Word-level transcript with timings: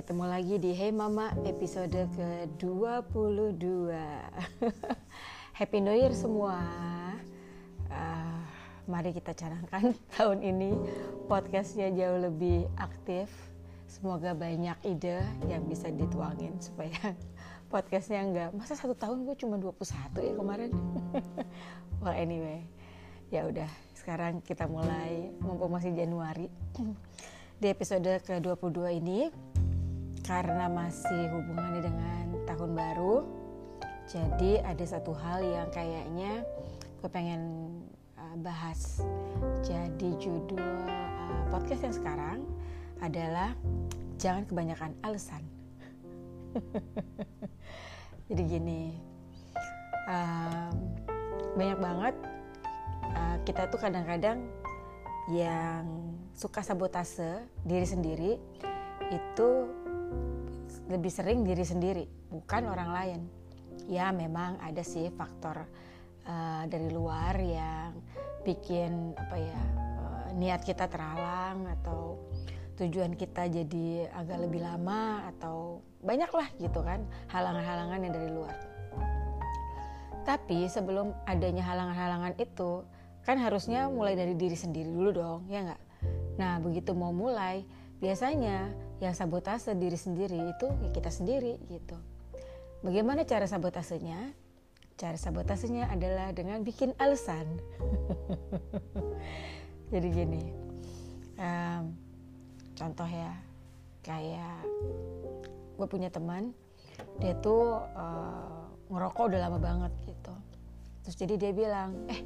ketemu 0.00 0.32
lagi 0.32 0.56
di 0.56 0.72
Hey 0.72 0.96
Mama 0.96 1.28
episode 1.44 1.92
ke-22. 2.16 3.92
Happy 5.60 5.78
New 5.84 5.92
Year 5.92 6.16
semua. 6.16 6.56
Uh, 7.84 8.40
Mari 8.88 9.12
kita 9.12 9.36
canangkan 9.36 9.92
tahun 10.16 10.40
ini. 10.40 10.72
Podcastnya 11.28 11.92
jauh 11.92 12.16
lebih 12.16 12.64
aktif. 12.80 13.28
Semoga 13.92 14.32
banyak 14.32 14.80
ide 14.88 15.20
yang 15.52 15.68
bisa 15.68 15.92
dituangin 15.92 16.56
supaya 16.64 16.96
podcastnya 17.68 18.24
enggak 18.24 18.56
Masa 18.56 18.80
satu 18.80 18.96
tahun 18.96 19.28
gue 19.28 19.36
cuma 19.36 19.60
21 19.60 19.84
ya 20.16 20.32
kemarin? 20.32 20.72
Well 22.00 22.16
anyway 22.16 22.64
ya 23.28 23.44
udah 23.44 23.68
sekarang 23.92 24.40
kita 24.48 24.64
mulai 24.64 25.28
mumpung 25.44 25.76
masih 25.76 25.92
Januari. 25.92 26.48
Di 27.60 27.68
episode 27.68 28.08
ke-22 28.24 28.96
ini 28.96 29.28
karena 30.30 30.70
masih 30.70 31.26
hubungannya 31.34 31.90
dengan 31.90 32.46
tahun 32.46 32.78
baru 32.78 33.40
jadi 34.10 34.58
ada 34.66 34.82
satu 34.82 35.14
hal 35.14 35.38
yang 35.38 35.70
kayaknya 35.70 36.42
gue 36.98 37.10
pengen 37.14 37.70
uh, 38.18 38.36
bahas. 38.42 38.98
Jadi 39.62 40.18
judul 40.18 40.58
uh, 40.58 41.46
podcast 41.46 41.86
yang 41.86 41.94
sekarang 41.94 42.38
adalah 42.98 43.54
jangan 44.18 44.42
kebanyakan 44.50 44.98
alasan. 45.06 45.46
Jadi 48.30 48.42
gini 48.50 48.98
um, 50.10 50.74
banyak 51.54 51.78
banget 51.78 52.14
uh, 53.14 53.36
kita 53.46 53.70
tuh 53.70 53.78
kadang-kadang 53.78 54.42
yang 55.30 55.86
suka 56.34 56.66
sabotase 56.66 57.46
diri 57.62 57.86
sendiri 57.86 58.32
itu 59.14 59.48
lebih 60.90 61.08
sering 61.08 61.46
diri 61.46 61.62
sendiri 61.62 62.04
bukan 62.28 62.66
orang 62.66 62.90
lain. 62.90 63.20
Ya 63.86 64.10
memang 64.10 64.58
ada 64.58 64.82
sih 64.82 65.08
faktor 65.14 65.64
uh, 66.26 66.62
dari 66.66 66.90
luar 66.90 67.38
yang 67.38 67.94
bikin 68.42 69.14
apa 69.14 69.36
ya 69.38 69.60
uh, 69.78 70.28
niat 70.34 70.66
kita 70.66 70.90
terhalang 70.90 71.70
atau 71.80 72.18
tujuan 72.80 73.14
kita 73.14 73.46
jadi 73.46 74.08
agak 74.16 74.48
lebih 74.48 74.64
lama 74.64 75.28
atau 75.36 75.84
banyak 76.00 76.32
lah 76.32 76.48
gitu 76.56 76.80
kan 76.80 77.04
halangan-halangan 77.30 78.00
yang 78.02 78.14
dari 78.14 78.30
luar. 78.32 78.56
Tapi 80.24 80.68
sebelum 80.68 81.12
adanya 81.24 81.64
halangan-halangan 81.64 82.34
itu 82.36 82.84
kan 83.24 83.36
harusnya 83.36 83.88
mulai 83.92 84.16
dari 84.16 84.32
diri 84.32 84.56
sendiri 84.56 84.88
dulu 84.88 85.10
dong 85.12 85.40
ya 85.48 85.64
nggak? 85.64 85.82
Nah, 86.40 86.56
begitu 86.56 86.96
mau 86.96 87.12
mulai, 87.12 87.68
biasanya 88.00 88.72
yang 89.00 89.16
sabotase 89.16 89.72
diri 89.72 89.96
sendiri 89.96 90.36
itu 90.36 90.68
ya 90.68 90.90
kita 90.92 91.08
sendiri 91.08 91.56
gitu. 91.72 91.96
Bagaimana 92.84 93.24
cara 93.24 93.48
sabotasenya? 93.48 94.32
Cara 95.00 95.16
sabotasenya 95.16 95.88
adalah 95.88 96.32
dengan 96.36 96.60
bikin 96.60 96.92
alasan. 97.00 97.48
Jadi 99.92 100.08
gini, 100.12 100.44
um, 101.40 101.96
contoh 102.76 103.08
ya, 103.08 103.32
kayak 104.04 104.60
gue 105.80 105.86
punya 105.88 106.12
teman, 106.12 106.52
dia 107.18 107.32
tuh 107.40 107.80
uh, 107.96 108.68
ngerokok 108.92 109.24
udah 109.32 109.40
lama 109.48 109.58
banget 109.58 109.92
gitu. 110.06 110.34
Terus 111.00 111.16
jadi 111.16 111.34
dia 111.40 111.52
bilang, 111.56 111.90
eh 112.12 112.20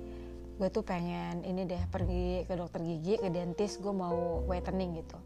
gue 0.58 0.69
tuh 0.70 0.84
pengen 0.86 1.42
ini 1.47 1.67
deh 1.67 1.83
pergi 1.89 2.47
ke 2.47 2.55
dokter 2.55 2.83
gigi 2.83 3.19
ke 3.19 3.27
dentist 3.30 3.83
gue 3.83 3.91
mau 3.91 4.42
whitening 4.47 5.02
gitu 5.02 5.19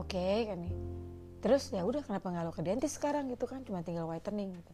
oke 0.00 0.16
okay, 0.16 0.48
kan 0.48 0.58
nih. 0.64 0.74
Terus 1.40 1.72
ya 1.72 1.84
udah 1.84 2.04
kenapa 2.04 2.32
nggak 2.32 2.44
lo 2.48 2.52
ke 2.52 2.64
dentist 2.64 2.96
sekarang 3.00 3.28
gitu 3.28 3.44
kan? 3.44 3.64
Cuma 3.64 3.84
tinggal 3.84 4.08
whitening 4.08 4.56
gitu. 4.56 4.72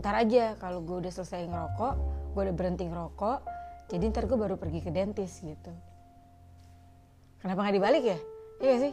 Ntar 0.00 0.24
aja 0.24 0.56
kalau 0.60 0.84
gue 0.84 1.04
udah 1.04 1.12
selesai 1.12 1.48
ngerokok 1.48 1.94
gue 2.36 2.42
udah 2.44 2.56
berhenti 2.56 2.84
ngerokok 2.84 3.38
jadi 3.88 4.12
ntar 4.12 4.28
gue 4.28 4.36
baru 4.36 4.60
pergi 4.60 4.84
ke 4.84 4.90
dentist 4.92 5.40
gitu. 5.40 5.72
Kenapa 7.40 7.64
nggak 7.64 7.76
dibalik 7.80 8.04
ya? 8.04 8.18
Iya 8.60 8.74
sih? 8.88 8.92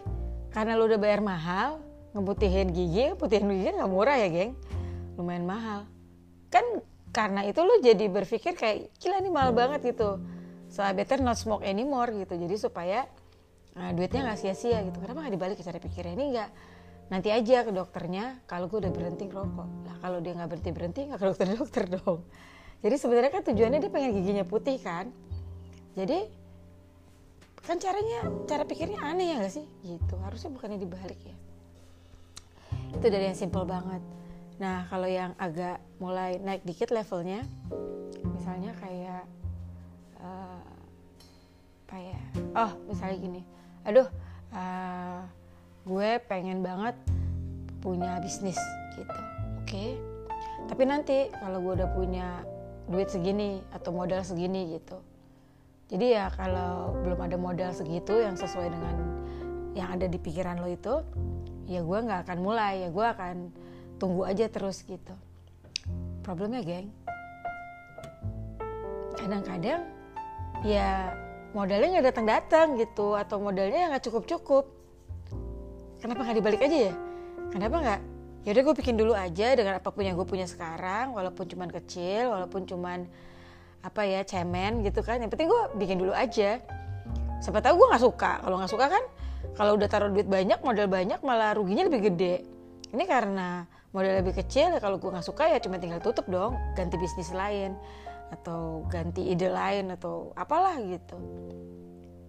Karena 0.53 0.77
lo 0.77 0.85
udah 0.85 0.99
bayar 1.01 1.19
mahal 1.19 1.81
ngebutihin 2.13 2.69
gigi 2.69 3.11
putihin 3.17 3.49
gigi 3.49 3.73
nggak 3.73 3.89
murah 3.89 4.15
ya 4.15 4.29
geng? 4.29 4.53
Lumayan 5.17 5.43
mahal. 5.49 5.89
Kan 6.53 6.63
karena 7.09 7.45
itu 7.45 7.59
lo 7.61 7.81
jadi 7.81 8.05
berpikir 8.07 8.53
kayak 8.53 8.93
gila 9.01 9.17
nih 9.19 9.33
mahal 9.33 9.51
banget 9.51 9.93
gitu. 9.93 10.21
So 10.69 10.81
I 10.81 10.93
better 10.93 11.19
not 11.21 11.41
smoke 11.41 11.65
anymore 11.65 12.13
gitu. 12.13 12.37
Jadi 12.37 12.55
supaya 12.57 13.09
nah, 13.73 13.89
duitnya 13.93 14.21
nggak 14.29 14.39
sia-sia 14.39 14.79
gitu. 14.85 14.97
Kenapa 15.01 15.25
nggak 15.25 15.33
dibalik 15.35 15.57
cara 15.61 15.79
pikirnya 15.81 16.13
ini 16.13 16.25
nggak 16.33 16.49
nanti 17.11 17.29
aja 17.29 17.67
ke 17.67 17.71
dokternya 17.75 18.41
kalau 18.47 18.71
gue 18.71 18.79
udah 18.81 18.93
berhenti 18.93 19.29
ngerokok. 19.29 19.69
Lah 19.85 19.95
kalau 20.01 20.17
dia 20.23 20.33
nggak 20.33 20.49
berhenti 20.49 20.71
berhenti 20.71 20.99
nggak 21.09 21.19
ke 21.19 21.27
dokter 21.27 21.45
dokter 21.53 21.83
dong. 21.89 22.21
Jadi 22.83 22.95
sebenarnya 22.99 23.31
kan 23.31 23.43
tujuannya 23.47 23.79
dia 23.79 23.91
pengen 23.91 24.11
giginya 24.11 24.45
putih 24.45 24.75
kan? 24.81 25.07
Jadi 25.95 26.27
kan 27.63 27.79
caranya 27.79 28.27
cara 28.43 28.67
pikirnya 28.67 28.99
aneh 28.99 29.31
ya 29.31 29.35
gak 29.39 29.53
sih? 29.55 29.65
Gitu. 29.87 30.15
Harusnya 30.19 30.51
bukannya 30.51 30.83
dibalik 30.83 31.15
ya. 31.23 31.35
Itu 32.91 33.07
dari 33.07 33.31
yang 33.31 33.39
simple 33.39 33.63
banget. 33.63 34.03
Nah, 34.59 34.85
kalau 34.91 35.07
yang 35.07 35.31
agak 35.39 35.79
mulai 35.97 36.37
naik 36.43 36.67
dikit 36.67 36.91
levelnya, 36.91 37.41
misalnya 38.35 38.75
kayak 38.77 39.23
uh, 40.19 40.61
apa 41.87 41.97
ya? 41.97 42.19
Oh, 42.51 42.71
misalnya 42.91 43.17
gini. 43.17 43.41
Aduh, 43.83 44.07
uh, 44.55 45.21
gue 45.83 46.09
pengen 46.27 46.63
banget 46.63 46.95
punya 47.83 48.19
bisnis 48.23 48.59
gitu. 48.95 49.19
Oke. 49.59 49.67
Okay? 49.67 49.89
Tapi 50.71 50.83
nanti 50.87 51.17
kalau 51.43 51.59
gue 51.59 51.83
udah 51.83 51.89
punya 51.91 52.27
duit 52.87 53.11
segini 53.11 53.59
atau 53.75 53.91
modal 53.91 54.23
segini 54.23 54.79
gitu. 54.79 54.99
Jadi 55.91 56.15
ya 56.15 56.31
kalau 56.31 56.95
belum 57.03 57.19
ada 57.19 57.37
modal 57.37 57.71
segitu 57.75 58.23
yang 58.23 58.39
sesuai 58.39 58.71
dengan 58.71 58.95
yang 59.75 59.89
ada 59.91 60.07
di 60.07 60.15
pikiran 60.15 60.63
lo 60.63 60.71
itu, 60.71 61.03
ya 61.67 61.83
gue 61.83 61.99
nggak 61.99 62.29
akan 62.29 62.39
mulai. 62.39 62.87
Ya 62.87 62.89
gue 62.89 63.05
akan 63.05 63.35
tunggu 64.03 64.27
aja 64.27 64.51
terus 64.51 64.83
gitu 64.83 65.15
problemnya 66.23 66.63
geng 66.63 66.91
kadang-kadang 69.15 69.87
ya 70.67 71.15
modalnya 71.53 71.87
nggak 71.97 72.05
datang-datang 72.13 72.81
gitu 72.81 73.13
atau 73.13 73.37
modalnya 73.37 73.93
nggak 73.93 74.03
cukup-cukup. 74.09 74.65
Kenapa 76.01 76.19
nggak 76.25 76.37
dibalik 76.41 76.61
aja 76.65 76.77
ya? 76.89 76.93
Kenapa 77.53 77.75
nggak? 77.79 78.01
Ya 78.43 78.49
udah 78.51 78.63
gue 78.67 78.75
bikin 78.83 78.95
dulu 78.99 79.13
aja 79.15 79.55
dengan 79.55 79.79
apa 79.79 79.87
pun 79.87 80.03
yang 80.03 80.19
gue 80.19 80.27
punya 80.27 80.43
sekarang 80.49 81.15
walaupun 81.15 81.47
cuman 81.47 81.71
kecil 81.71 82.33
walaupun 82.33 82.67
cuman 82.67 83.07
apa 83.85 84.01
ya 84.03 84.25
cemen 84.25 84.83
gitu 84.83 84.99
kan. 85.05 85.21
Yang 85.21 85.31
penting 85.37 85.47
gue 85.47 85.63
bikin 85.79 85.97
dulu 86.01 86.11
aja. 86.11 86.59
Siapa 87.39 87.63
tahu 87.63 87.79
gue 87.79 87.87
nggak 87.95 88.03
suka. 88.03 88.43
Kalau 88.43 88.55
nggak 88.59 88.71
suka 88.73 88.85
kan 88.89 89.03
kalau 89.53 89.77
udah 89.77 89.87
taruh 89.87 90.09
duit 90.11 90.27
banyak 90.27 90.59
modal 90.59 90.89
banyak 90.89 91.21
malah 91.23 91.55
ruginya 91.55 91.87
lebih 91.87 92.11
gede. 92.11 92.43
Ini 92.91 93.05
karena 93.07 93.69
modal 93.93 94.25
lebih 94.25 94.33
kecil 94.41 94.73
ya 94.73 94.81
kalau 94.81 94.97
gue 94.97 95.07
nggak 95.13 95.23
suka 95.23 95.47
ya 95.47 95.61
cuma 95.61 95.77
tinggal 95.77 96.01
tutup 96.01 96.25
dong 96.25 96.57
ganti 96.73 96.97
bisnis 96.97 97.29
lain 97.29 97.77
atau 98.33 98.83
ganti 98.89 99.29
ide 99.29 99.47
lain 99.47 99.93
atau 99.93 100.33
apalah 100.33 100.81
gitu. 100.81 101.17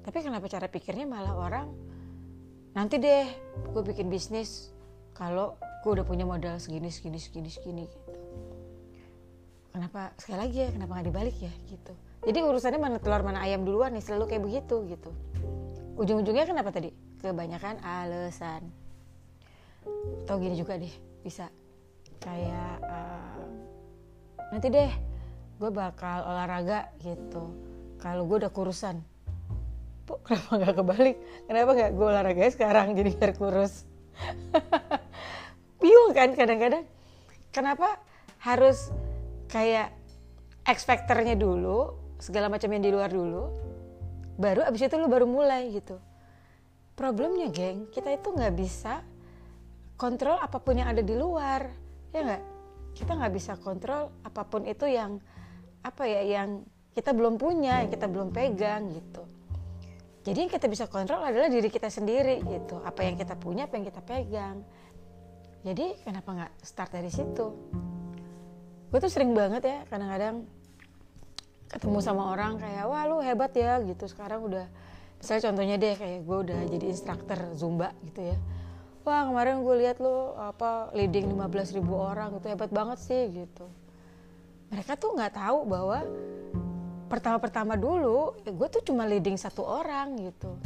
Tapi 0.04 0.18
kenapa 0.20 0.46
cara 0.52 0.68
pikirnya 0.68 1.08
malah 1.08 1.32
orang 1.32 1.68
nanti 2.74 2.98
deh 2.98 3.24
gue 3.70 3.82
bikin 3.86 4.10
bisnis 4.10 4.74
kalau 5.14 5.56
gue 5.86 5.90
udah 5.94 6.04
punya 6.04 6.26
modal 6.26 6.58
segini 6.58 6.90
segini 6.92 7.16
segini 7.16 7.48
segini 7.48 7.84
gitu. 7.88 8.20
Kenapa 9.74 10.14
sekali 10.20 10.38
lagi 10.38 10.56
ya 10.60 10.68
kenapa 10.70 10.90
nggak 11.00 11.06
dibalik 11.08 11.36
ya 11.40 11.52
gitu. 11.66 11.92
Jadi 12.24 12.38
urusannya 12.40 12.80
mana 12.80 12.96
telur 13.00 13.22
mana 13.24 13.44
ayam 13.44 13.64
duluan 13.64 13.92
nih 13.92 14.04
selalu 14.04 14.24
kayak 14.32 14.42
begitu 14.44 14.76
gitu. 14.90 15.10
Ujung-ujungnya 15.94 16.44
kenapa 16.48 16.74
tadi? 16.74 16.90
Kebanyakan 17.22 17.80
alasan 17.80 18.68
atau 20.24 20.36
gini 20.40 20.56
juga 20.56 20.76
deh 20.76 20.92
bisa. 21.24 21.48
Kayak 22.20 22.80
uh, 22.80 23.44
nanti 24.52 24.68
deh 24.72 24.90
gue 25.58 25.70
bakal 25.70 26.26
olahraga 26.26 26.90
gitu. 27.00 27.54
Kalau 28.02 28.26
gue 28.26 28.44
udah 28.44 28.52
kurusan. 28.52 29.00
Puk, 30.04 30.20
kenapa 30.26 30.52
nggak 30.60 30.74
kebalik? 30.76 31.16
Kenapa 31.46 31.70
nggak 31.72 31.90
gue 31.94 32.06
olahraga 32.06 32.44
sekarang 32.50 32.86
jadi 32.98 33.10
biar 33.14 33.32
kurus? 33.38 33.86
Bingung 35.82 36.12
kan 36.12 36.34
kadang-kadang. 36.34 36.84
Kenapa 37.54 38.02
harus 38.42 38.90
kayak 39.48 39.94
factornya 40.64 41.38
dulu 41.38 41.94
segala 42.18 42.48
macam 42.48 42.72
yang 42.72 42.82
di 42.82 42.90
luar 42.90 43.12
dulu 43.12 43.52
baru 44.34 44.66
abis 44.66 44.90
itu 44.90 44.96
lu 44.98 45.06
baru 45.06 45.28
mulai 45.28 45.70
gitu. 45.70 46.00
Problemnya 46.94 47.50
geng 47.50 47.90
kita 47.90 48.10
itu 48.14 48.30
nggak 48.34 48.54
bisa 48.54 49.02
kontrol 49.94 50.38
apa 50.38 50.58
pun 50.58 50.78
yang 50.78 50.90
ada 50.90 51.02
di 51.02 51.14
luar 51.14 51.70
ya 52.10 52.20
nggak? 52.22 52.42
Kita 52.94 53.12
nggak 53.14 53.34
bisa 53.34 53.52
kontrol 53.58 54.10
apa 54.22 54.42
pun 54.46 54.66
itu 54.66 54.86
yang 54.86 55.18
apa 55.84 56.08
ya 56.08 56.24
yang 56.24 56.64
kita 56.96 57.12
belum 57.12 57.36
punya 57.36 57.84
yang 57.84 57.90
kita 57.92 58.08
belum 58.08 58.32
pegang 58.32 58.88
gitu. 58.96 59.22
Jadi 60.24 60.48
yang 60.48 60.52
kita 60.56 60.66
bisa 60.72 60.88
kontrol 60.88 61.20
adalah 61.20 61.52
diri 61.52 61.68
kita 61.68 61.92
sendiri 61.92 62.40
gitu. 62.48 62.80
Apa 62.80 63.04
yang 63.04 63.20
kita 63.20 63.36
punya 63.36 63.68
apa 63.68 63.76
yang 63.76 63.84
kita 63.84 64.00
pegang. 64.00 64.64
Jadi 65.60 66.00
kenapa 66.00 66.28
nggak 66.32 66.52
start 66.64 66.96
dari 66.96 67.12
situ? 67.12 67.46
Gue 68.88 68.98
tuh 69.02 69.12
sering 69.12 69.36
banget 69.36 69.68
ya 69.68 69.78
kadang-kadang 69.92 70.48
ketemu 71.68 71.98
sama 72.00 72.32
orang 72.32 72.56
kayak 72.56 72.88
wah 72.88 73.04
lu 73.04 73.20
hebat 73.20 73.52
ya 73.52 73.84
gitu. 73.84 74.08
Sekarang 74.08 74.48
udah 74.48 74.64
misalnya 75.20 75.42
contohnya 75.52 75.76
deh 75.76 75.94
kayak 76.00 76.24
gue 76.24 76.38
udah 76.48 76.60
jadi 76.72 76.86
instruktur 76.88 77.40
zumba 77.52 77.92
gitu 78.08 78.32
ya. 78.32 78.38
Wah 79.04 79.28
kemarin 79.28 79.60
gue 79.60 79.74
lihat 79.84 80.00
lu 80.00 80.32
apa 80.40 80.88
leading 80.96 81.28
15 81.36 81.76
ribu 81.76 82.00
orang 82.00 82.40
gitu 82.40 82.48
hebat 82.48 82.72
banget 82.72 82.96
sih 83.04 83.28
gitu 83.28 83.68
mereka 84.74 84.98
tuh 84.98 85.14
nggak 85.14 85.38
tahu 85.38 85.70
bahwa 85.70 86.02
pertama-pertama 87.06 87.78
dulu 87.78 88.34
ya 88.42 88.50
gue 88.50 88.68
tuh 88.74 88.82
cuma 88.82 89.06
leading 89.06 89.38
satu 89.38 89.62
orang 89.62 90.18
gitu. 90.18 90.58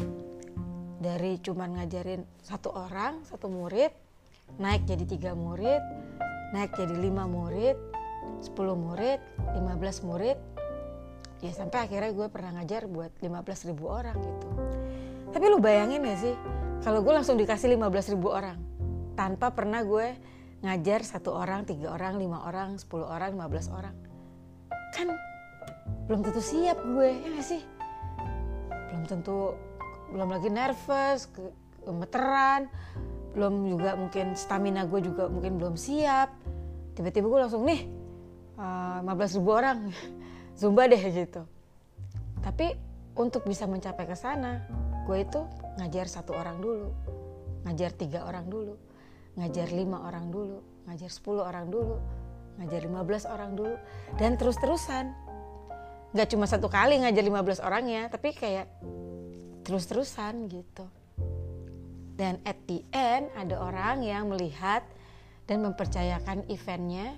Dari 0.99 1.37
cuma 1.44 1.69
ngajarin 1.69 2.25
satu 2.40 2.72
orang 2.72 3.20
satu 3.28 3.52
murid 3.52 3.93
naik 4.56 4.88
jadi 4.88 5.05
tiga 5.05 5.37
murid 5.37 5.84
naik 6.56 6.72
jadi 6.72 6.96
lima 6.96 7.28
murid 7.28 7.76
10 8.40 8.56
murid 8.56 9.20
15 9.52 10.08
murid. 10.08 10.40
Ya 11.44 11.52
sampai 11.52 11.84
akhirnya 11.84 12.11
gue 12.16 12.26
pernah 12.32 12.56
ngajar 12.58 12.88
buat 12.88 13.12
15 13.20 13.69
ribu 13.69 13.93
orang 13.93 14.16
gitu. 14.16 14.49
Tapi 15.37 15.44
lu 15.52 15.61
bayangin 15.61 16.00
ya 16.00 16.16
sih 16.16 16.34
kalau 16.81 17.04
gue 17.04 17.12
langsung 17.12 17.37
dikasih 17.37 17.76
15 17.76 18.16
ribu 18.16 18.32
orang 18.32 18.56
tanpa 19.12 19.52
pernah 19.52 19.84
gue 19.84 20.16
ngajar 20.58 21.06
satu 21.06 21.31
orang 21.34 21.62
tiga 21.62 21.94
orang 21.94 22.19
lima 22.19 22.43
orang 22.43 22.78
10 22.78 22.88
orang 23.06 23.38
15 23.38 23.70
orang. 23.78 23.96
Kan 24.94 25.14
belum 26.10 26.25
tentu 26.25 26.43
siap 26.43 26.78
gue 26.82 27.08
ya 27.14 27.28
gak 27.38 27.46
sih? 27.46 27.62
Belum 28.90 29.02
tentu 29.06 29.55
belum 30.10 30.28
lagi 30.34 30.49
nervous 30.50 31.31
gemeteran. 31.87 32.66
Belum 33.37 33.70
juga 33.70 33.94
mungkin 33.94 34.34
stamina 34.34 34.88
gue 34.88 35.00
juga 35.05 35.31
mungkin 35.31 35.62
belum 35.62 35.78
siap. 35.78 36.34
Tiba-tiba 36.99 37.31
gue 37.31 37.40
langsung 37.46 37.62
nih 37.62 37.87
uh, 38.58 39.04
15 39.06 39.38
ribu 39.38 39.50
orang 39.54 39.94
zumba 40.58 40.90
deh 40.90 40.99
gitu. 40.99 41.46
Tapi 42.43 42.75
untuk 43.19 43.46
bisa 43.46 43.66
mencapai 43.66 44.06
ke 44.06 44.14
sana 44.14 44.62
gue 45.04 45.19
itu 45.25 45.40
ngajar 45.82 46.06
satu 46.06 46.37
orang 46.38 46.62
dulu 46.62 46.94
ngajar 47.66 47.90
tiga 47.96 48.28
orang 48.28 48.46
dulu 48.46 48.78
ngajar 49.38 49.70
lima 49.70 50.02
orang 50.02 50.35
dulu 50.35 50.58
ngajar 50.90 51.08
sepuluh 51.08 51.46
orang 51.46 51.70
dulu 51.70 51.96
ngajar 52.58 52.81
lima 52.82 53.06
belas 53.06 53.25
orang 53.25 53.55
dulu 53.55 53.79
dan 54.19 54.35
terus-terusan. 54.35 55.14
Nggak 56.11 56.29
cuma 56.35 56.49
satu 56.49 56.67
kali 56.67 56.99
ngajar 57.05 57.20
15 57.20 57.61
orangnya 57.62 58.08
tapi 58.08 58.35
kayak 58.35 58.67
terus-terusan 59.62 60.49
gitu. 60.49 60.88
Dan 62.19 62.43
at 62.43 62.58
the 62.67 62.82
end 62.90 63.31
ada 63.38 63.62
orang 63.62 64.02
yang 64.02 64.26
melihat 64.26 64.82
dan 65.46 65.62
mempercayakan 65.62 66.49
eventnya 66.50 67.14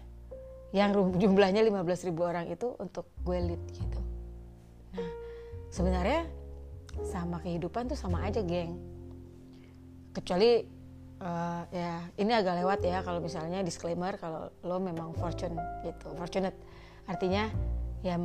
yang 0.76 0.92
jumlahnya 0.94 1.64
15 1.66 2.12
ribu 2.12 2.26
orang 2.26 2.46
itu 2.50 2.76
untuk 2.78 3.08
gue 3.24 3.38
lead 3.38 3.62
gitu. 3.74 4.00
Nah 4.98 5.10
sebenarnya 5.70 6.26
sama 7.06 7.38
kehidupan 7.40 7.88
tuh 7.88 7.98
sama 7.98 8.26
aja 8.26 8.42
geng. 8.42 8.74
Kecuali 10.10 10.66
uh, 11.20 11.62
ya 11.70 12.04
ini 12.16 12.32
agak 12.32 12.64
lewat 12.64 12.80
ya 12.84 13.04
kalau 13.04 13.20
misalnya 13.20 13.60
disclaimer 13.60 14.16
kalau 14.16 14.50
lo 14.64 14.76
memang 14.80 15.14
fortune 15.16 15.56
gitu 15.86 16.12
fortunate. 16.16 16.56
Artinya 17.06 17.48
ya 18.00 18.16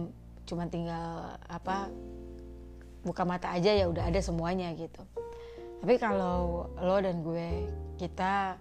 cuma 0.46 0.70
tinggal 0.72 1.38
apa 1.46 1.92
buka 3.06 3.22
mata 3.28 3.54
aja 3.54 3.76
ya 3.76 3.86
udah 3.92 4.08
ada 4.08 4.20
semuanya 4.24 4.72
gitu. 4.74 5.04
Tapi 5.84 5.96
kalau 6.02 6.72
lo 6.80 6.98
dan 6.98 7.22
gue 7.22 7.70
kita 8.02 8.58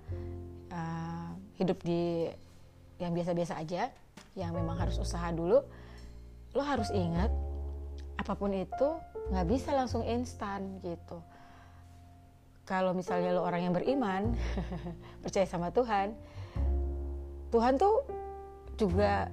uh, 0.70 1.30
hidup 1.56 1.78
di 1.82 2.28
yang 2.98 3.14
biasa-biasa 3.14 3.58
aja 3.58 3.90
yang 4.34 4.54
memang 4.54 4.78
harus 4.78 4.98
usaha 4.98 5.30
dulu 5.30 5.62
lo 6.54 6.62
harus 6.62 6.90
ingat 6.94 7.30
apa 8.14 8.32
pun 8.38 8.54
itu 8.54 8.88
nggak 9.34 9.46
bisa 9.50 9.74
langsung 9.74 10.06
instan 10.06 10.78
gitu 10.86 11.18
kalau 12.64 12.96
misalnya 12.96 13.36
lo 13.36 13.44
orang 13.44 13.68
yang 13.68 13.74
beriman 13.76 14.32
percaya 15.22 15.44
sama 15.44 15.68
Tuhan 15.70 16.16
Tuhan 17.54 17.78
tuh 17.78 18.02
juga 18.74 19.30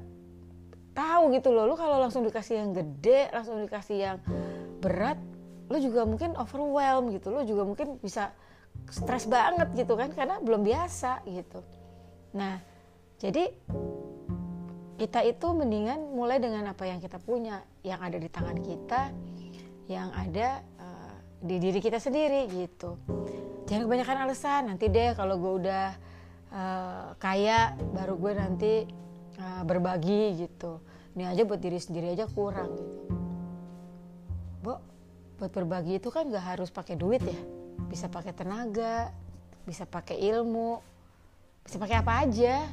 tahu 0.94 1.33
gitu 1.33 1.50
loh. 1.50 1.66
Lu 1.66 1.74
kalau 1.74 1.98
langsung 1.98 2.22
dikasih 2.22 2.62
yang 2.62 2.69
gede 2.78 3.33
langsung 3.33 3.57
dikasih 3.66 3.98
yang 3.98 4.18
berat 4.78 5.18
lu 5.74 5.81
juga 5.81 6.06
mungkin 6.06 6.38
overwhelm 6.38 7.10
gitu. 7.16 7.33
Lu 7.33 7.42
juga 7.42 7.66
mungkin 7.66 7.98
bisa 7.98 8.30
stres 8.94 9.25
banget 9.25 9.74
gitu 9.74 9.98
kan 9.98 10.13
karena 10.13 10.38
belum 10.38 10.62
biasa 10.62 11.25
gitu. 11.25 11.66
Nah 12.38 12.62
jadi 13.18 13.50
kita 15.01 15.25
itu 15.25 15.48
mendingan 15.50 16.13
mulai 16.13 16.38
dengan 16.38 16.69
apa 16.69 16.86
yang 16.86 17.01
kita 17.01 17.18
punya 17.18 17.66
yang 17.81 17.98
ada 18.06 18.22
di 18.22 18.30
tangan 18.30 18.62
kita 18.62 19.10
yang 19.89 20.13
ada 20.13 20.62
di 21.41 21.57
diri 21.57 21.81
kita 21.81 21.97
sendiri 21.97 22.45
gitu. 22.53 23.01
Jangan 23.65 23.89
kebanyakan 23.89 24.17
alasan 24.29 24.61
nanti 24.69 24.93
deh 24.93 25.17
kalau 25.17 25.41
gue 25.41 25.53
udah 25.65 25.88
uh, 26.53 27.05
kaya 27.17 27.73
baru 27.97 28.13
gue 28.21 28.31
nanti 28.38 28.73
uh, 29.41 29.65
berbagi 29.65 30.45
gitu. 30.45 30.77
Ini 31.17 31.33
aja 31.33 31.41
buat 31.43 31.59
diri 31.59 31.81
sendiri 31.81 32.13
aja 32.13 32.29
kurang 32.29 32.77
gitu. 32.77 33.01
Bo, 34.61 34.77
buat 35.41 35.49
berbagi 35.49 35.97
itu 35.97 36.13
kan 36.13 36.29
gak 36.29 36.55
harus 36.55 36.69
pakai 36.69 36.93
duit 36.93 37.25
ya. 37.25 37.41
Bisa 37.89 38.05
pakai 38.07 38.31
tenaga 38.38 39.09
bisa 39.61 39.85
pakai 39.85 40.17
ilmu 40.17 40.81
bisa 41.61 41.77
pakai 41.77 42.01
apa 42.01 42.25
aja 42.25 42.65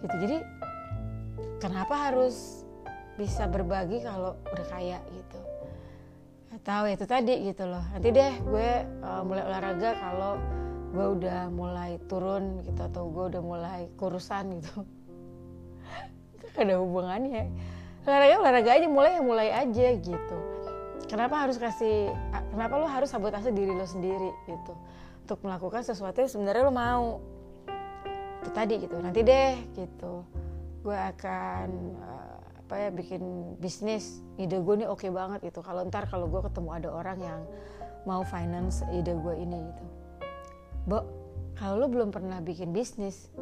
gitu. 0.00 0.14
Jadi 0.16 0.36
kenapa 1.60 2.08
harus 2.08 2.64
bisa 3.18 3.50
berbagi 3.50 4.00
kalau 4.04 4.38
udah 4.48 4.66
kaya 4.70 5.00
gitu 5.10 5.47
atau 6.58 6.90
itu 6.90 7.06
tadi 7.06 7.34
gitu 7.46 7.70
loh. 7.70 7.80
Nanti 7.94 8.10
deh 8.10 8.34
gue 8.42 8.70
uh, 9.06 9.22
mulai 9.22 9.42
olahraga 9.46 9.90
kalau 9.94 10.34
gue 10.90 11.06
udah 11.20 11.46
mulai 11.54 12.02
turun 12.10 12.66
gitu 12.66 12.80
atau 12.82 13.06
gue 13.06 13.24
udah 13.30 13.42
mulai 13.42 13.80
kurusan 13.94 14.58
gitu. 14.58 14.82
Ada 16.60 16.82
hubungannya. 16.82 17.46
Olahraga 18.02 18.34
olahraga 18.42 18.70
aja 18.74 18.86
mulai 18.90 19.12
ya 19.14 19.22
mulai 19.22 19.48
aja 19.54 19.88
gitu. 20.02 20.38
Kenapa 21.06 21.46
harus 21.46 21.56
kasih 21.56 22.10
kenapa 22.50 22.74
lo 22.76 22.90
harus 22.90 23.08
sabotase 23.08 23.54
diri 23.54 23.70
lo 23.70 23.86
sendiri 23.86 24.30
gitu? 24.50 24.74
Untuk 25.22 25.38
melakukan 25.46 25.86
sesuatu 25.86 26.18
yang 26.18 26.32
sebenarnya 26.32 26.62
lo 26.66 26.74
mau. 26.74 27.06
Itu 28.42 28.50
tadi 28.50 28.74
gitu. 28.82 28.98
Nanti 28.98 29.22
deh 29.22 29.54
gitu 29.78 30.26
gue 30.88 30.94
akan 30.96 31.68
uh, 32.00 32.17
apa 32.68 32.84
ya 32.84 32.92
bikin 32.92 33.56
bisnis 33.56 34.20
ide 34.36 34.60
gue 34.60 34.74
ini 34.76 34.84
oke 34.84 35.00
okay 35.00 35.08
banget 35.08 35.40
gitu. 35.40 35.64
Kalau 35.64 35.88
ntar 35.88 36.04
kalau 36.04 36.28
gue 36.28 36.44
ketemu 36.44 36.68
ada 36.76 36.88
orang 36.92 37.16
yang 37.16 37.40
mau 38.04 38.20
finance 38.28 38.84
ide 38.92 39.16
gue 39.16 39.34
ini 39.40 39.56
gitu. 39.56 39.84
Bo, 40.84 41.00
kalau 41.56 41.80
lo 41.80 41.88
belum 41.88 42.12
pernah 42.12 42.44
bikin 42.44 42.76
bisnis 42.76 43.32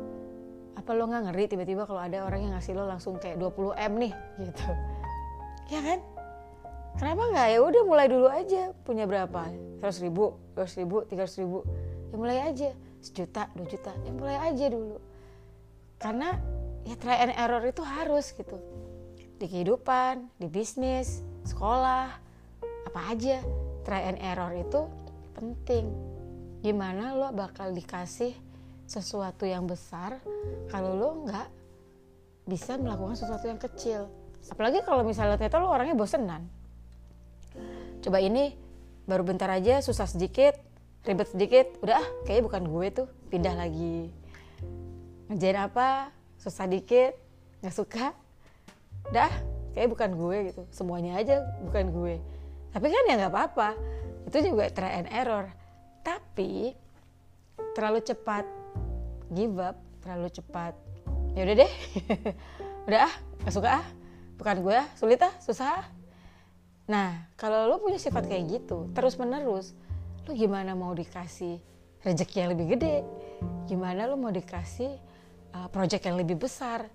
apa 0.78 0.94
lo 0.94 1.10
nggak 1.10 1.26
ngeri 1.26 1.44
tiba-tiba 1.50 1.90
kalau 1.90 1.98
ada 1.98 2.22
orang 2.22 2.46
yang 2.46 2.52
ngasih 2.54 2.78
lo 2.78 2.86
langsung 2.86 3.18
kayak 3.18 3.34
20 3.42 3.74
m 3.74 3.92
nih 3.98 4.12
gitu? 4.46 4.66
Ya 5.74 5.80
kan? 5.82 5.98
Kenapa 6.94 7.22
nggak? 7.26 7.46
Ya 7.50 7.58
udah 7.66 7.82
mulai 7.82 8.06
dulu 8.06 8.30
aja. 8.30 8.70
Punya 8.86 9.10
berapa? 9.10 9.50
100 9.82 10.06
ribu 10.06 10.38
200 10.54 10.80
ribu 10.86 11.02
300 11.02 11.42
ribu. 11.42 11.58
Ya 12.14 12.14
mulai 12.14 12.38
aja. 12.46 12.70
Sejuta 13.02 13.50
dua 13.58 13.66
juta. 13.66 13.90
Ya 14.06 14.14
mulai 14.14 14.38
aja 14.38 14.70
dulu. 14.70 15.02
Karena 15.98 16.38
ya 16.86 16.94
try 16.94 17.26
and 17.26 17.34
error 17.34 17.66
itu 17.66 17.82
harus 17.82 18.30
gitu 18.30 18.75
di 19.36 19.46
kehidupan 19.46 20.40
di 20.40 20.48
bisnis 20.48 21.20
sekolah 21.44 22.08
apa 22.88 23.00
aja. 23.12 23.40
Try 23.86 24.02
and 24.10 24.18
error 24.18 24.50
itu 24.56 24.88
penting. 25.36 25.86
Gimana 26.64 27.14
lo 27.14 27.30
bakal 27.30 27.70
dikasih 27.70 28.34
sesuatu 28.88 29.46
yang 29.46 29.68
besar 29.68 30.18
kalau 30.72 30.96
lo 30.96 31.10
nggak 31.26 31.48
bisa 32.50 32.74
melakukan 32.80 33.14
sesuatu 33.14 33.46
yang 33.46 33.60
kecil. 33.60 34.10
Apalagi 34.46 34.82
kalau 34.82 35.02
misalnya 35.06 35.38
ternyata 35.38 35.62
lo 35.62 35.70
orangnya 35.70 35.94
bosenan. 35.94 36.42
Coba 38.02 38.18
ini 38.22 38.54
baru 39.06 39.22
bentar 39.22 39.50
aja 39.50 39.78
susah 39.82 40.10
sedikit 40.10 40.58
ribet 41.06 41.30
sedikit 41.30 41.66
udah 41.78 42.02
ah 42.02 42.08
kayaknya 42.26 42.44
bukan 42.50 42.62
gue 42.66 42.86
tuh 42.90 43.08
pindah 43.30 43.54
lagi. 43.54 44.10
Ngerjain 45.30 45.58
apa? 45.62 46.10
Susah 46.38 46.66
dikit 46.66 47.14
nggak 47.62 47.74
suka 47.74 48.25
dah 49.10 49.30
kayak 49.76 49.92
bukan 49.92 50.10
gue 50.16 50.36
gitu. 50.52 50.62
Semuanya 50.72 51.20
aja 51.20 51.44
bukan 51.62 51.92
gue. 51.92 52.14
Tapi 52.72 52.86
kan 52.88 53.02
ya 53.06 53.14
nggak 53.20 53.32
apa-apa. 53.32 53.68
Itu 54.26 54.42
juga 54.42 54.72
try 54.72 55.04
and 55.04 55.08
error. 55.12 55.52
Tapi 56.00 56.72
terlalu 57.76 58.00
cepat 58.04 58.44
give 59.32 59.58
up 59.58 59.76
terlalu 60.00 60.30
cepat 60.30 60.72
ya 61.34 61.44
udah 61.44 61.56
deh. 61.60 61.72
Udah 62.86 63.10
ah 63.10 63.14
gak 63.42 63.52
suka 63.52 63.82
ah. 63.82 63.86
Bukan 64.38 64.62
gue 64.62 64.74
ah 64.78 64.86
sulit 64.94 65.18
ah 65.18 65.34
susah 65.42 65.82
ah. 65.82 65.86
Nah 66.86 67.26
kalau 67.34 67.66
lo 67.66 67.82
punya 67.82 67.98
sifat 67.98 68.30
kayak 68.30 68.62
gitu 68.62 68.88
terus 68.94 69.18
menerus 69.18 69.74
lo 70.26 70.34
gimana 70.34 70.78
mau 70.78 70.94
dikasih 70.94 71.58
rezeki 72.06 72.36
yang 72.46 72.50
lebih 72.54 72.66
gede? 72.78 73.02
Gimana 73.66 74.06
lo 74.06 74.14
mau 74.14 74.30
dikasih 74.30 74.94
uh, 75.52 75.68
project 75.74 76.06
yang 76.06 76.16
lebih 76.16 76.38
besar 76.38 76.86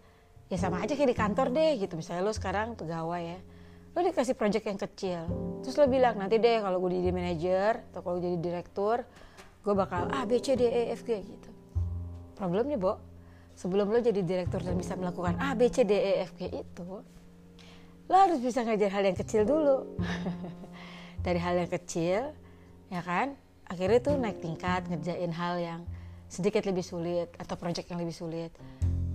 ya 0.51 0.57
sama 0.59 0.83
aja 0.83 0.91
kayak 0.91 1.15
di 1.15 1.17
kantor 1.17 1.47
deh 1.55 1.79
gitu. 1.79 1.95
Misalnya 1.95 2.27
lo 2.27 2.35
sekarang 2.35 2.75
pegawai 2.75 3.23
ya 3.23 3.39
lo 3.91 3.99
dikasih 3.99 4.35
project 4.39 4.65
yang 4.67 4.79
kecil. 4.79 5.21
Terus 5.63 5.75
lo 5.75 5.85
bilang 5.91 6.15
nanti 6.15 6.39
deh 6.39 6.63
kalau 6.63 6.79
gue 6.79 6.95
jadi 6.95 7.11
manajer 7.11 7.73
atau 7.91 7.99
kalau 8.03 8.17
jadi 8.23 8.37
direktur 8.39 9.03
gue 9.61 9.73
bakal 9.75 10.09
A 10.09 10.23
B 10.23 10.39
C 10.39 10.55
D 10.55 10.63
E 10.63 10.95
F 10.95 11.03
G 11.03 11.19
gitu. 11.19 11.51
Problemnya 12.39 12.79
Bo 12.79 12.99
sebelum 13.53 13.91
lo 13.91 13.99
jadi 13.99 14.23
direktur 14.23 14.63
dan 14.63 14.79
bisa 14.79 14.95
melakukan 14.95 15.35
A 15.43 15.53
B 15.59 15.67
C 15.67 15.83
D 15.83 15.91
E 15.91 16.13
F 16.23 16.35
G 16.39 16.47
itu 16.47 16.87
lo 18.11 18.15
harus 18.15 18.39
bisa 18.43 18.63
ngajar 18.63 18.91
hal 18.91 19.03
yang 19.07 19.17
kecil 19.19 19.43
dulu. 19.43 19.99
Dari 21.25 21.39
hal 21.39 21.59
yang 21.59 21.71
kecil 21.71 22.31
ya 22.91 23.01
kan 23.03 23.35
akhirnya 23.67 23.99
tuh 24.03 24.15
naik 24.19 24.39
tingkat 24.39 24.87
ngerjain 24.87 25.31
hal 25.31 25.55
yang 25.59 25.81
sedikit 26.31 26.63
lebih 26.63 26.83
sulit 26.83 27.27
atau 27.35 27.59
project 27.59 27.91
yang 27.91 27.99
lebih 27.99 28.15
sulit. 28.15 28.55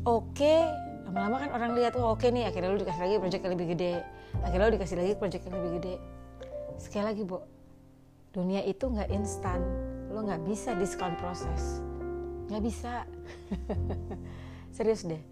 Oke 0.04 0.68
lama-lama 1.16 1.48
kan 1.48 1.50
orang 1.56 1.70
lihat 1.80 1.96
oh 1.96 2.12
oke 2.12 2.28
nih 2.28 2.44
akhirnya 2.44 2.68
lo 2.68 2.76
dikasih 2.76 3.00
lagi 3.08 3.16
project 3.16 3.42
yang 3.48 3.54
lebih 3.56 3.68
gede. 3.72 3.94
Akhirnya 4.44 4.64
lo 4.68 4.72
dikasih 4.76 4.96
lagi 5.00 5.12
project 5.16 5.42
yang 5.48 5.56
lebih 5.56 5.72
gede. 5.80 5.94
Sekali 6.76 7.04
lagi 7.08 7.22
bu 7.24 7.40
dunia 8.36 8.60
itu 8.68 8.84
nggak 8.84 9.08
instan. 9.16 9.64
Lo 10.12 10.20
nggak 10.20 10.44
bisa 10.44 10.76
diskon 10.76 11.16
proses. 11.16 11.80
Nggak 12.52 12.62
bisa. 12.68 13.08
Serius 14.76 15.08
deh. 15.08 15.24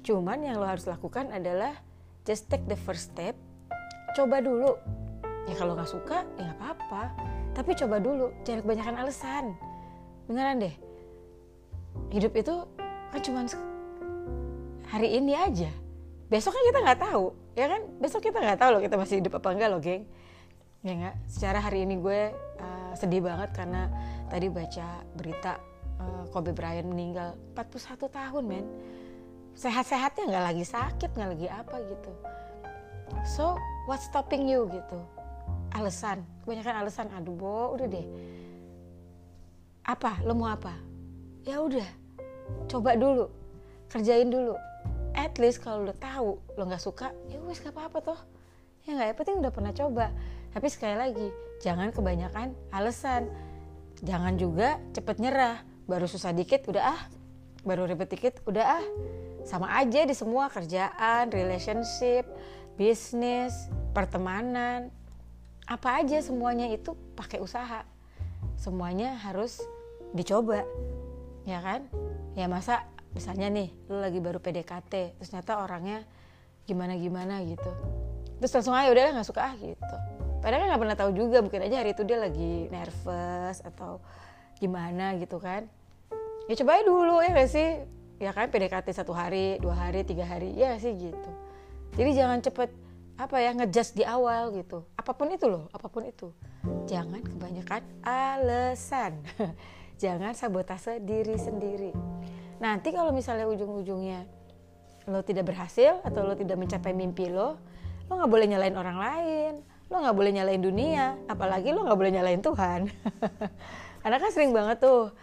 Cuman 0.00 0.40
yang 0.40 0.56
lo 0.56 0.64
harus 0.64 0.88
lakukan 0.88 1.28
adalah 1.36 1.76
just 2.24 2.48
take 2.48 2.64
the 2.64 2.80
first 2.88 3.12
step. 3.12 3.36
Coba 4.16 4.40
dulu. 4.40 4.72
Ya 5.44 5.52
kalau 5.52 5.76
nggak 5.76 5.92
suka 5.92 6.24
ya 6.40 6.48
nggak 6.48 6.56
apa-apa. 6.64 7.02
Tapi 7.52 7.76
coba 7.76 8.00
dulu. 8.00 8.32
Jangan 8.48 8.64
kebanyakan 8.64 8.96
alasan 9.04 9.52
beneran 10.24 10.64
deh. 10.64 10.74
Hidup 12.08 12.32
itu 12.40 12.64
kan 13.12 13.20
cuman 13.20 13.44
hari 14.90 15.22
ini 15.22 15.32
aja. 15.38 15.70
Besok 16.26 16.54
kan 16.54 16.62
kita 16.66 16.78
nggak 16.82 17.00
tahu 17.00 17.24
ya 17.54 17.66
kan? 17.70 17.82
Besok 18.02 18.20
kita 18.26 18.38
nggak 18.42 18.58
tahu 18.58 18.70
loh 18.78 18.82
kita 18.82 18.96
masih 18.98 19.22
hidup 19.22 19.38
apa 19.38 19.48
enggak 19.54 19.68
loh 19.70 19.80
geng. 19.82 20.04
Ya 20.82 20.92
nggak? 20.98 21.16
Secara 21.30 21.58
hari 21.62 21.86
ini 21.86 21.98
gue 22.02 22.34
uh, 22.58 22.92
sedih 22.98 23.22
banget 23.22 23.54
karena 23.54 23.86
tadi 24.26 24.46
baca 24.50 24.86
berita 25.14 25.52
uh, 26.02 26.24
Kobe 26.34 26.50
Bryant 26.50 26.90
meninggal 26.90 27.38
41 27.54 28.10
tahun 28.10 28.44
men. 28.46 28.66
Sehat-sehatnya 29.54 30.30
nggak 30.30 30.44
lagi 30.54 30.64
sakit 30.66 31.10
nggak 31.14 31.30
lagi 31.38 31.48
apa 31.50 31.76
gitu. 31.86 32.12
So 33.26 33.58
what 33.86 34.02
stopping 34.02 34.46
you 34.46 34.66
gitu? 34.70 34.98
Alasan 35.70 36.26
kebanyakan 36.42 36.74
alasan 36.82 37.06
aduh 37.14 37.34
bo 37.34 37.74
udah 37.78 37.86
deh. 37.86 38.06
Apa? 39.86 40.22
Lo 40.26 40.34
mau 40.34 40.50
apa? 40.50 40.74
Ya 41.46 41.62
udah. 41.62 41.86
Coba 42.70 42.94
dulu. 42.94 43.26
Kerjain 43.90 44.30
dulu 44.30 44.54
at 45.20 45.36
least 45.36 45.60
kalau 45.60 45.84
lo 45.84 45.92
tahu 45.92 46.40
lo 46.56 46.62
nggak 46.64 46.80
suka 46.80 47.12
ya 47.28 47.36
wes 47.44 47.60
gak 47.60 47.76
apa-apa 47.76 47.98
toh. 48.00 48.20
Ya 48.88 48.96
nggak 48.96 49.08
ya 49.12 49.14
penting 49.16 49.36
udah 49.44 49.52
pernah 49.52 49.72
coba. 49.76 50.06
Tapi 50.50 50.66
sekali 50.72 50.96
lagi 50.96 51.28
jangan 51.60 51.92
kebanyakan 51.92 52.56
alasan 52.72 53.28
jangan 54.00 54.40
juga 54.40 54.80
cepet 54.96 55.16
nyerah. 55.20 55.60
Baru 55.84 56.08
susah 56.08 56.32
dikit 56.32 56.64
udah 56.70 56.96
ah. 56.96 57.02
Baru 57.60 57.84
ribet 57.84 58.08
dikit 58.08 58.40
udah 58.48 58.80
ah. 58.80 58.84
Sama 59.44 59.72
aja 59.76 60.04
di 60.04 60.14
semua 60.16 60.48
kerjaan 60.48 61.28
relationship 61.28 62.24
bisnis 62.80 63.52
pertemanan. 63.92 64.88
Apa 65.68 66.00
aja 66.00 66.18
semuanya 66.24 66.72
itu 66.72 66.96
pakai 67.14 67.44
usaha. 67.44 67.84
Semuanya 68.56 69.20
harus 69.20 69.60
dicoba. 70.16 70.64
Ya 71.44 71.60
kan? 71.60 71.84
Ya 72.36 72.48
masa 72.48 72.88
misalnya 73.10 73.50
nih 73.50 73.68
lu 73.90 73.98
lagi 73.98 74.18
baru 74.22 74.38
PDKT 74.38 75.18
terus 75.18 75.28
ternyata 75.30 75.62
orangnya 75.62 76.06
gimana 76.64 76.94
gimana 76.94 77.42
gitu. 77.42 77.70
Terus 78.38 78.52
langsung 78.54 78.74
aja 78.74 78.88
udah 78.94 79.02
nggak 79.18 79.26
suka 79.26 79.40
ah 79.50 79.54
gitu. 79.58 79.96
Padahal 80.40 80.60
kan 80.64 80.66
nggak 80.72 80.82
pernah 80.86 80.96
tahu 80.96 81.10
juga 81.12 81.38
mungkin 81.44 81.60
aja 81.66 81.76
hari 81.82 81.92
itu 81.92 82.02
dia 82.06 82.18
lagi 82.22 82.70
nervous 82.70 83.58
atau 83.60 84.00
gimana 84.62 85.18
gitu 85.18 85.42
kan. 85.42 85.66
Ya 86.46 86.54
coba 86.56 86.80
aja 86.80 86.84
dulu 86.86 87.14
ya 87.22 87.30
gak 87.36 87.50
sih? 87.50 87.68
Ya 88.20 88.30
kan 88.32 88.50
PDKT 88.50 88.88
satu 88.94 89.12
hari 89.12 89.60
dua 89.60 89.76
hari 89.76 90.06
tiga 90.06 90.24
hari 90.24 90.54
ya 90.56 90.78
sih 90.78 90.94
gitu. 90.94 91.30
Jadi 91.98 92.10
jangan 92.14 92.38
cepet 92.40 92.70
apa 93.20 93.36
ya 93.36 93.52
ngejudge 93.52 93.98
di 93.98 94.04
awal 94.06 94.54
gitu. 94.56 94.86
Apa 94.96 95.12
pun 95.12 95.28
itu 95.28 95.50
loh 95.50 95.68
apa 95.74 95.90
pun 95.90 96.06
itu. 96.06 96.32
Jangan 96.88 97.20
kebanyakan 97.20 97.82
alasan 98.04 99.20
jangan 100.02 100.32
sabotase 100.32 100.96
diri 101.04 101.36
sendiri 101.36 101.92
nanti 102.60 102.92
kalau 102.92 103.10
misalnya 103.10 103.48
ujung-ujungnya 103.48 104.28
lo 105.08 105.24
tidak 105.24 105.48
berhasil 105.48 105.98
atau 106.04 106.22
lo 106.22 106.36
tidak 106.36 106.60
mencapai 106.60 106.92
mimpi 106.92 107.32
lo 107.32 107.56
lo 108.06 108.20
nggak 108.20 108.30
boleh 108.30 108.46
nyalain 108.50 108.76
orang 108.76 108.98
lain. 108.98 109.52
Lo 109.90 110.02
nggak 110.02 110.16
boleh 110.18 110.32
nyalain 110.34 110.62
dunia 110.62 111.14
apalagi 111.30 111.70
lo 111.70 111.86
nggak 111.86 111.98
boleh 111.98 112.12
nyalain 112.12 112.42
Tuhan. 112.42 112.90
Karena 114.02 114.16
kan 114.18 114.30
sering 114.34 114.50
banget 114.50 114.82
tuh 114.82 115.14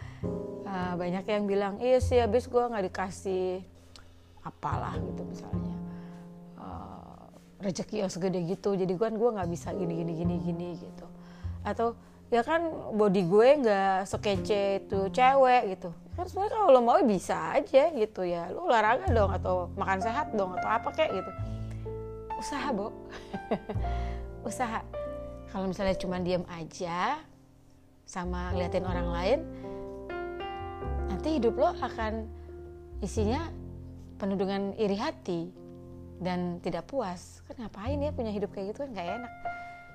uh, 0.64 0.94
banyak 0.96 1.24
yang 1.28 1.44
bilang 1.44 1.74
iya 1.84 2.00
sih 2.00 2.16
habis 2.16 2.48
gue 2.48 2.60
nggak 2.60 2.88
dikasih 2.88 3.60
apalah 4.40 4.96
gitu 4.96 5.22
misalnya. 5.28 5.76
Uh, 6.56 7.28
rezeki 7.60 8.08
yang 8.08 8.10
segede 8.10 8.40
gitu 8.48 8.72
jadi 8.72 8.88
gue 8.88 9.08
gue 9.14 9.30
nggak 9.36 9.48
bisa 9.52 9.70
gini 9.76 10.00
gini 10.00 10.12
gini 10.16 10.34
gini 10.40 10.68
gitu. 10.80 11.06
Atau 11.60 11.92
ya 12.32 12.40
kan 12.40 12.72
body 12.96 13.22
gue 13.28 13.48
nggak 13.68 14.08
sekece 14.08 14.84
itu 14.84 15.00
cewek 15.12 15.76
gitu 15.76 15.92
kan 16.18 16.26
sebenarnya 16.26 16.52
kalau 16.58 16.68
lo 16.74 16.82
mau 16.82 16.98
bisa 17.06 17.54
aja 17.54 17.94
gitu 17.94 18.26
ya. 18.26 18.50
Lo 18.50 18.66
olahraga 18.66 19.06
dong 19.14 19.30
atau 19.30 19.70
makan 19.78 20.02
sehat 20.02 20.34
dong 20.34 20.50
atau 20.58 20.66
apa 20.66 20.90
kayak 20.90 21.22
gitu. 21.22 21.30
Usaha 22.34 22.68
bo. 22.74 22.90
Usaha. 24.50 24.82
Kalau 25.54 25.70
misalnya 25.70 25.94
cuma 25.94 26.18
diem 26.18 26.42
aja 26.50 27.22
sama 28.02 28.50
ngeliatin 28.50 28.82
orang 28.82 29.08
lain 29.14 29.40
nanti 31.08 31.38
hidup 31.38 31.54
lo 31.60 31.70
akan 31.76 32.24
isinya 33.04 33.52
penuh 34.18 34.34
dengan 34.34 34.74
iri 34.74 34.98
hati 34.98 35.54
dan 36.18 36.58
tidak 36.58 36.90
puas. 36.90 37.46
Kan 37.46 37.62
ngapain 37.62 38.02
ya 38.02 38.10
punya 38.10 38.34
hidup 38.34 38.50
kayak 38.50 38.74
gitu 38.74 38.86
kan? 38.86 38.90
Gak 38.90 39.06
enak. 39.22 39.32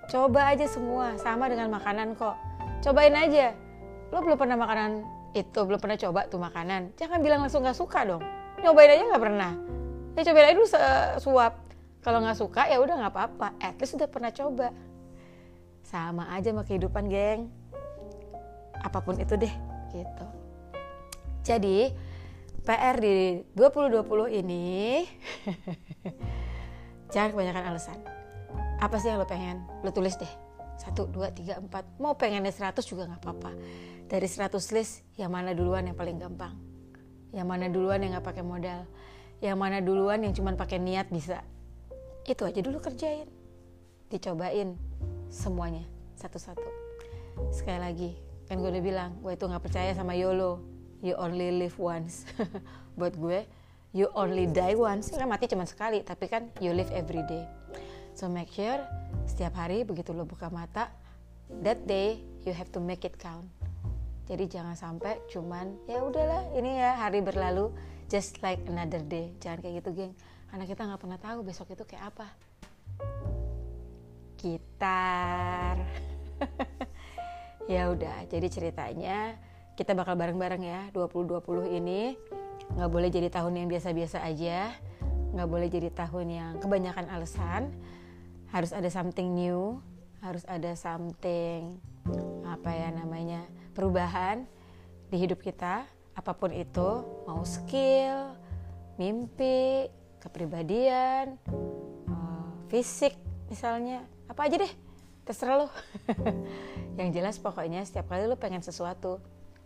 Coba 0.08 0.56
aja 0.56 0.68
semua, 0.68 1.16
sama 1.20 1.52
dengan 1.52 1.68
makanan 1.72 2.16
kok. 2.16 2.36
Cobain 2.80 3.16
aja. 3.16 3.52
Lo 4.12 4.24
belum 4.24 4.40
pernah 4.40 4.56
makanan 4.60 5.23
itu, 5.34 5.60
belum 5.66 5.82
pernah 5.82 5.98
coba 5.98 6.30
tuh 6.30 6.38
makanan. 6.38 6.94
Jangan 6.98 7.20
bilang 7.22 7.42
langsung 7.46 7.66
gak 7.66 7.78
suka 7.78 8.06
dong. 8.06 8.24
Nyobain 8.62 8.94
aja 8.94 9.04
gak 9.10 9.24
pernah. 9.24 9.52
Ya 10.14 10.22
cobain 10.30 10.46
aja 10.46 10.56
dulu 10.56 10.68
suap. 11.20 11.54
Kalau 12.06 12.22
gak 12.22 12.38
suka 12.38 12.70
ya 12.70 12.78
udah 12.78 12.96
gak 13.02 13.14
apa-apa. 13.14 13.48
At 13.58 13.76
least 13.82 13.98
udah 13.98 14.10
pernah 14.10 14.30
coba. 14.30 14.70
Sama 15.82 16.30
aja 16.32 16.54
sama 16.54 16.64
kehidupan 16.64 17.10
geng. 17.10 17.50
Apa 18.86 19.02
pun 19.02 19.18
itu 19.18 19.34
deh 19.34 19.54
gitu. 19.92 20.26
Jadi 21.44 21.92
PR 22.64 22.96
di 22.96 23.44
2020 23.60 24.40
ini 24.40 25.04
jangan 27.14 27.36
kebanyakan 27.36 27.64
alasan 27.76 28.00
apa 28.80 28.96
sih 29.00 29.12
yang 29.12 29.20
lo 29.20 29.28
pengen 29.28 29.60
lo 29.84 29.92
tulis 29.92 30.16
deh 30.16 30.32
satu 30.78 31.10
dua 31.10 31.30
tiga 31.30 31.60
empat. 31.62 31.86
Mau 32.02 32.18
pengennya 32.18 32.52
seratus 32.54 32.86
juga 32.88 33.10
nggak 33.10 33.22
apa-apa. 33.22 33.52
Dari 34.10 34.28
seratus 34.28 34.70
list 34.76 35.06
yang 35.18 35.34
mana 35.34 35.56
duluan 35.56 35.86
yang 35.88 35.98
paling 35.98 36.18
gampang? 36.20 36.54
Yang 37.34 37.48
mana 37.48 37.66
duluan 37.70 38.00
yang 38.04 38.18
nggak 38.18 38.28
pakai 38.28 38.44
modal? 38.46 38.86
Yang 39.42 39.58
mana 39.58 39.78
duluan 39.82 40.20
yang 40.22 40.34
cuma 40.36 40.54
pakai 40.54 40.78
niat 40.78 41.10
bisa? 41.10 41.42
Itu 42.24 42.46
aja 42.46 42.60
dulu 42.62 42.80
kerjain. 42.80 43.28
Dicobain 44.08 44.78
semuanya 45.34 45.84
satu-satu. 46.20 46.70
Sekali 47.50 47.80
lagi 47.82 48.12
kan 48.46 48.60
gue 48.60 48.70
udah 48.70 48.84
bilang 48.84 49.12
gue 49.24 49.34
itu 49.34 49.46
nggak 49.48 49.64
percaya 49.64 49.92
sama 49.98 50.14
YOLO. 50.14 50.62
You 51.04 51.20
only 51.20 51.52
live 51.52 51.76
once. 51.82 52.24
Buat 53.00 53.18
gue 53.18 53.44
you 53.98 54.10
only 54.14 54.46
die 54.46 54.78
once. 54.78 55.10
Kan 55.10 55.26
mati 55.26 55.50
cuma 55.50 55.66
sekali 55.66 56.06
tapi 56.06 56.30
kan 56.30 56.54
you 56.62 56.70
live 56.70 56.92
every 56.94 57.26
day 57.26 57.44
So 58.14 58.30
make 58.30 58.54
sure 58.54 58.78
setiap 59.26 59.58
hari 59.58 59.82
begitu 59.82 60.14
lo 60.14 60.30
buka 60.30 60.54
mata, 60.54 60.94
that 61.66 61.90
day 61.90 62.22
you 62.46 62.54
have 62.54 62.70
to 62.74 62.80
make 62.80 63.02
it 63.02 63.18
count. 63.18 63.50
Jadi 64.30 64.48
jangan 64.48 64.78
sampai 64.78 65.20
cuman 65.28 65.76
ya 65.90 66.00
udahlah 66.06 66.48
ini 66.56 66.80
ya 66.80 66.96
hari 66.96 67.20
berlalu 67.20 67.74
just 68.08 68.40
like 68.46 68.62
another 68.70 69.02
day. 69.02 69.34
Jangan 69.42 69.66
kayak 69.66 69.76
gitu 69.82 69.90
geng. 69.98 70.14
Karena 70.48 70.64
kita 70.70 70.82
nggak 70.86 71.02
pernah 71.02 71.20
tahu 71.20 71.40
besok 71.42 71.74
itu 71.74 71.84
kayak 71.90 72.14
apa. 72.14 72.28
Gitar. 74.38 75.82
ya 77.74 77.90
udah, 77.90 78.28
jadi 78.30 78.48
ceritanya 78.52 79.40
kita 79.74 79.98
bakal 79.98 80.14
bareng-bareng 80.14 80.62
ya 80.62 80.82
2020 80.94 81.80
ini 81.82 82.14
nggak 82.78 82.92
boleh 82.92 83.10
jadi 83.10 83.28
tahun 83.34 83.64
yang 83.64 83.68
biasa-biasa 83.72 84.22
aja 84.22 84.70
nggak 85.34 85.50
boleh 85.50 85.66
jadi 85.66 85.90
tahun 85.90 86.28
yang 86.30 86.54
kebanyakan 86.62 87.10
alasan 87.10 87.74
harus 88.54 88.70
ada 88.70 88.88
something 88.94 89.34
new 89.34 89.82
harus 90.24 90.48
ada 90.48 90.72
something 90.80 91.76
apa 92.48 92.72
ya 92.72 92.90
namanya 92.96 93.44
perubahan 93.76 94.48
di 95.12 95.20
hidup 95.20 95.44
kita. 95.44 95.84
Apa 96.14 96.32
pun 96.38 96.54
itu 96.54 97.04
mau 97.26 97.42
skill 97.44 98.38
mimpi 98.96 99.90
kepribadian 100.22 101.36
uh, 102.08 102.48
fisik 102.70 103.18
misalnya 103.50 104.06
apa 104.30 104.48
aja 104.48 104.62
deh 104.64 104.74
terserah 105.28 105.66
lo. 105.66 105.68
Yang 107.00 107.10
jelas 107.20 107.36
pokoknya 107.42 107.84
setiap 107.84 108.08
kali 108.08 108.30
lo 108.30 108.40
pengen 108.40 108.64
sesuatu 108.64 109.20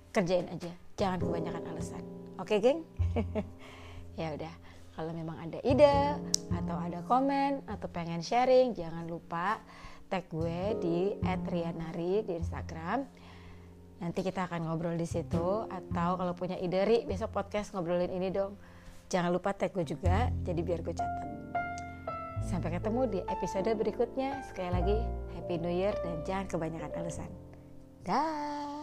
kerjain 0.09 0.49
aja. 0.49 0.71
Jangan 0.97 1.21
kebanyakan 1.21 1.63
alasan. 1.69 2.03
Oke 2.41 2.57
geng? 2.57 2.81
Ya 4.17 4.33
udah 4.33 4.49
kalau 4.97 5.13
memang 5.13 5.37
ada 5.37 5.61
ide 5.61 6.17
atau 6.49 6.73
ada 6.81 7.05
komen 7.05 7.61
atau 7.69 7.85
pengen 7.93 8.25
sharing 8.25 8.73
jangan 8.73 9.05
lupa 9.05 9.61
tag 10.09 10.25
gue 10.33 10.73
di 10.81 10.97
@rianari 11.21 12.25
di 12.25 12.33
Instagram. 12.33 13.05
Nanti 14.01 14.19
kita 14.25 14.49
akan 14.49 14.65
ngobrol 14.65 14.97
di 14.97 15.05
situ 15.05 15.69
atau 15.69 16.09
kalau 16.17 16.33
punya 16.33 16.57
ide 16.57 16.81
ri 16.89 16.97
besok 17.05 17.29
podcast 17.29 17.77
ngobrolin 17.77 18.09
ini 18.09 18.33
dong. 18.33 18.57
Jangan 19.13 19.29
lupa 19.29 19.53
tag 19.53 19.69
gue 19.77 19.85
juga 19.85 20.33
jadi 20.41 20.59
biar 20.65 20.81
gue 20.81 20.97
catat. 20.97 21.29
Sampai 22.49 22.73
ketemu 22.73 23.01
di 23.05 23.19
episode 23.29 23.69
berikutnya. 23.77 24.41
Sekali 24.49 24.69
lagi 24.73 24.97
happy 25.37 25.55
new 25.61 25.73
year 25.73 25.93
dan 26.01 26.25
jangan 26.25 26.45
kebanyakan 26.49 26.91
alasan. 26.97 27.29
Dah 28.01 28.76